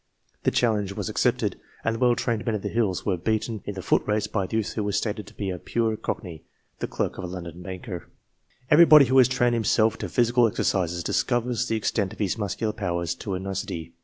The 0.45 0.49
challenge 0.49 0.93
was 0.93 1.09
accepted, 1.09 1.59
and 1.83 1.93
the 1.93 1.99
well 1.99 2.15
trained 2.15 2.43
men 2.43 2.55
of 2.55 2.63
the 2.63 2.69
hills 2.69 3.05
were 3.05 3.17
beaten 3.17 3.61
in 3.65 3.75
the 3.75 3.83
foot 3.83 4.01
race 4.07 4.25
by 4.25 4.45
a 4.45 4.47
youth 4.49 4.73
who 4.73 4.83
was 4.83 4.97
stated 4.97 5.27
to 5.27 5.35
be 5.35 5.51
a 5.51 5.59
pure 5.59 5.95
Cockney, 5.95 6.43
the 6.79 6.87
clerk 6.87 7.19
of 7.19 7.23
a 7.23 7.27
London 7.27 7.61
banker. 7.61 8.09
Everybody 8.71 9.05
who 9.05 9.17
has 9.19 9.27
trained 9.27 9.53
himself 9.53 9.99
to 9.99 10.09
physical 10.09 10.47
exercises 10.47 11.03
discovers 11.03 11.67
the 11.67 11.75
extent 11.75 12.13
of 12.13 12.17
his 12.17 12.35
muscular 12.35 12.73
powers 12.73 13.13
to 13.13 13.35
a 13.35 13.39
nicety. 13.39 13.93